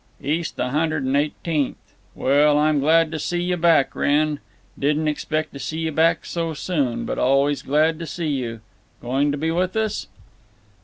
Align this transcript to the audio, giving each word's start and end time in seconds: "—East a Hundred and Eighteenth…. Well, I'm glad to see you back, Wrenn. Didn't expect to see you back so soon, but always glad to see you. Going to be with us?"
"—East 0.19 0.57
a 0.57 0.69
Hundred 0.69 1.03
and 1.03 1.15
Eighteenth…. 1.15 1.93
Well, 2.15 2.57
I'm 2.57 2.79
glad 2.79 3.11
to 3.11 3.19
see 3.19 3.39
you 3.43 3.55
back, 3.55 3.93
Wrenn. 3.95 4.39
Didn't 4.79 5.07
expect 5.07 5.53
to 5.53 5.59
see 5.59 5.77
you 5.81 5.91
back 5.91 6.25
so 6.25 6.55
soon, 6.55 7.05
but 7.05 7.19
always 7.19 7.61
glad 7.61 7.99
to 7.99 8.07
see 8.07 8.29
you. 8.29 8.61
Going 8.99 9.31
to 9.31 9.37
be 9.37 9.51
with 9.51 9.75
us?" 9.75 10.07